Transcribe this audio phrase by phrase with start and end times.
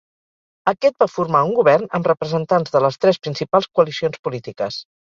[0.71, 4.85] Aquest va formar un govern amb representants de les tres principals coalicions polítiques.